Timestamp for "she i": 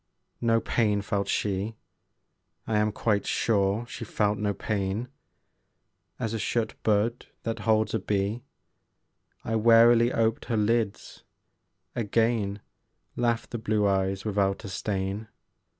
1.27-2.77